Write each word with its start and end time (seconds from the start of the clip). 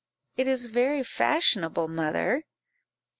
"It 0.35 0.47
is 0.47 0.65
very 0.65 1.03
fashionable, 1.03 1.87
mother." 1.87 2.43